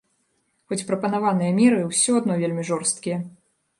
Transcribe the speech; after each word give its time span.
Хоць 0.71 0.87
прапанаваныя 0.91 1.51
меры 1.59 1.83
ўсё 1.91 2.17
адно 2.21 2.39
вельмі 2.45 2.63
жорсткія. 2.71 3.21